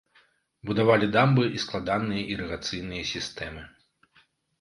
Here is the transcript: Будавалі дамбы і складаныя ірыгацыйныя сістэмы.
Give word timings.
Будавалі 0.69 1.09
дамбы 1.15 1.43
і 1.59 1.61
складаныя 1.63 2.23
ірыгацыйныя 2.37 3.03
сістэмы. 3.13 3.63